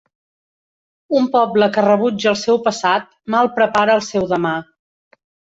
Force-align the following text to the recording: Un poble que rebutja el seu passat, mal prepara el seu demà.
Un 1.19 1.27
poble 1.35 1.67
que 1.75 1.83
rebutja 1.87 2.31
el 2.33 2.39
seu 2.45 2.59
passat, 2.69 3.07
mal 3.35 3.53
prepara 3.59 3.99
el 3.99 4.05
seu 4.11 4.29
demà. 4.33 4.57